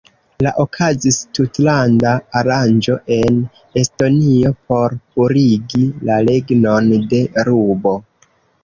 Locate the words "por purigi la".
4.73-6.21